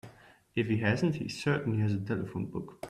[0.55, 2.79] If he hasn't he certainly has a telephone book.